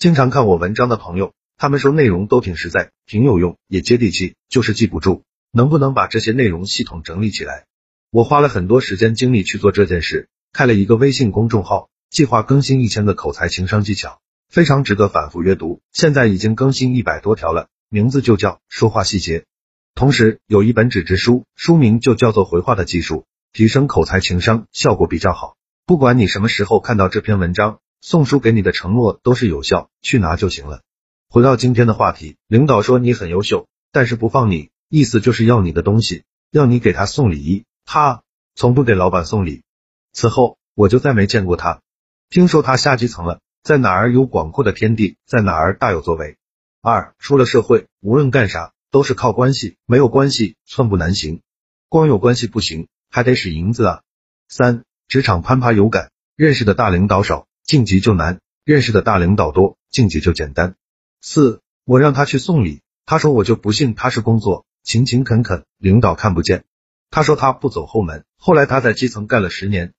[0.00, 5.24] 经常看我文章的朋友，他们说内容都挺实在，挺有用，也接地气，就是记不住。
[5.52, 7.66] 能不能把这些内容系统整理起来？
[8.10, 15.82] 我花了很多时间精力去做这件事，开了一个微信公众号，计划更新一千个口才情商技巧，非常值得反复阅读。
[15.92, 19.44] 现在已经更新一百多条了，名字就叫说话细节。
[19.94, 25.58] 同时有一本纸质书，书名就叫做回话的技术，提升口才情商效果比较好。
[25.84, 30.82] 不管你什么时候看到这篇文章，送书给你的承诺都是有效，去拿就行了。
[31.28, 37.64] 回到今天的话题，领导说你很优秀，但是不放你，意思就是要你的东西，要你给他送礼。
[37.84, 38.22] 他
[38.54, 39.62] 从不给老板送礼，
[40.12, 41.80] 此后我就再没见过他。
[42.28, 46.36] 听说他下基层了，在哪儿有广阔的天地，在哪儿大有作为。
[46.80, 51.42] 二出了社会，无论干啥都是靠关系，没有关系寸步难行。
[51.88, 54.02] 光有关系不行，还得使银子啊。
[54.48, 60.74] 三职场攀爬有感，认识的大领导少，晋级就难；认识的大领导多，晋级就简单。
[61.20, 66.64] 四我让他去送礼，他说我就不信他是工作勤勤恳恳，领导看不见。
[67.10, 69.92] 他说他不走后门，后来他在基层干了十年，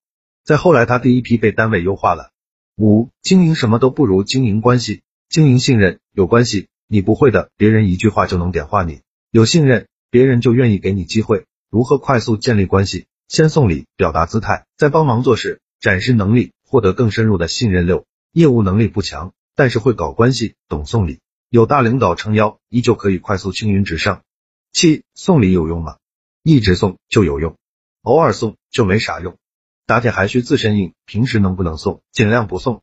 [0.44, 2.32] 再后来他第一批被单位优化了。
[2.76, 8.96] 五经营什么都不如经营关系，经营信任有关系，你不会的，别人一句话就能点化你；
[9.32, 11.46] 有信任，别人就愿意给你机会。
[11.70, 13.06] 如何快速建立关系？
[13.30, 17.86] 先送礼，表达姿态，再帮忙做事，展示能力，获得更深入的信任。
[17.86, 21.20] 六业务能力不强，但是会搞关系，懂送礼，
[21.50, 24.22] 有大领导撑腰，依旧可以快速青云直上。
[24.72, 25.98] 七送礼有用吗？
[26.44, 27.58] 一直送就有用，
[28.04, 29.36] 偶尔送就没啥用。
[29.86, 32.82] 打铁还需自身硬，平时能不能送，尽量不送。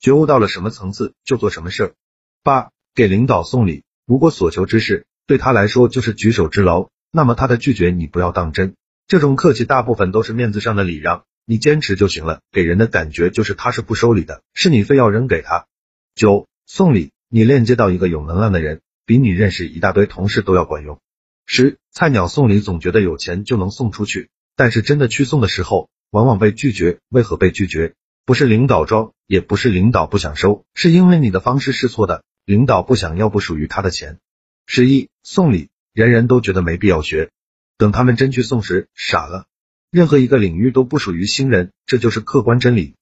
[0.00, 1.94] 觉悟到了什么层次就做什么事儿。
[2.42, 8.74] 八，给领导送礼，如果所求之事对他来说就是举手之劳，那么他的拒绝你不要当真。
[9.06, 12.42] 这种客气大部分都是面子上的礼让，你坚持就行了。
[12.52, 15.66] 给人的感觉就是他是不收礼的，是你非要扔给他。
[16.14, 21.00] 九，送礼，你链接到一个有能量的人，比你认识一大堆同事都要管用。
[21.46, 27.00] 十菜鸟送礼总觉得有钱就能送出去，但是真的去送的时候，往往被拒绝。
[27.08, 27.94] 为何被拒绝？
[28.24, 32.22] 不是领导装，也不是领导不想收，是因为你的方式是错的。
[32.44, 34.20] 领导不想要不属于他的钱。
[34.66, 37.30] 十一送礼，人人都觉得没必要学，
[37.76, 39.46] 等他们真去送时，傻了。
[39.90, 42.94] 任何一个领域都不属于新人，这就是客观真理。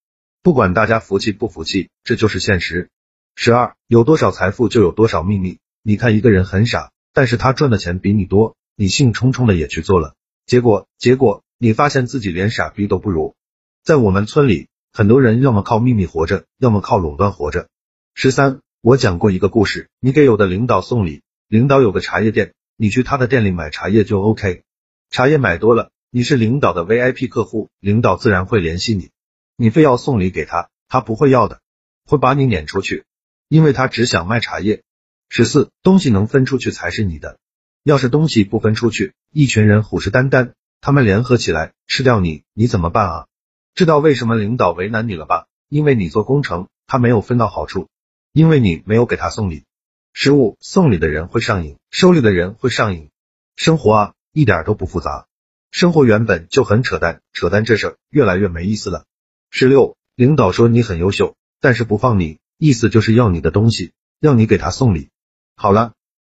[0.42, 2.90] 不管大家服气不服气，这就是现实。
[3.34, 5.58] 十二有多少财富就有多少秘密。
[5.82, 6.90] 你看一个人很傻。
[7.14, 10.14] 但是他赚的钱比你多，你兴冲冲的也去做了，
[10.46, 13.34] 结果结果你发现自己连傻逼都不如。
[13.82, 17.68] 在我们村里，很多人要么靠秘密活着，要么靠垄断活着。
[18.14, 24.62] 十三，我讲过一个故事，你给有的领导送礼，领导有个茶叶店，你去他的店里买茶叶就 OK，
[25.10, 29.10] 茶叶买多了，你是领导的 VIP 客户，领导自然会联系你，
[29.56, 31.60] 你非要送礼给他，他不会要的，
[32.06, 33.04] 会把你撵出去，
[33.46, 34.84] 因为他只想卖茶叶。
[35.28, 37.38] 十四，东西能分出去才是你的。
[37.82, 43.26] 要是东西不分出去，一群人虎视眈眈，他们联合起来吃掉你，你怎么办啊？
[43.74, 45.46] 知道为什么领导为难你了吧？
[45.68, 47.90] 因为你做工程，他没有分到好处，
[48.32, 49.64] 因为你没有给他送礼。
[50.14, 53.10] 十五，送礼的人会上瘾，收礼的人会上瘾。
[53.56, 55.26] 生活啊，一点都不复杂，
[55.70, 59.04] 生活原本就很扯淡，扯淡这事儿越来越没意思了。
[59.50, 65.10] 十六，领导说你很优秀，但是不放你，意思就是要你的东西，要你给他送礼。
[65.56, 65.92] 好了，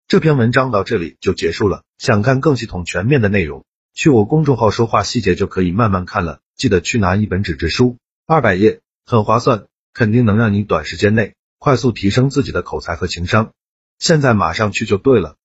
[0.07, 1.83] 这篇文章到这里就结束了。
[1.97, 6.39] 想看更系统全面的内容，去我公众号说话细节就可以慢慢看了。
[6.55, 13.51] 记得去拿一本纸质书，二百页，很划算，肯定能让你短时间内快速提升自己的口才和情商。
[13.97, 15.35] 现在马上去就对了。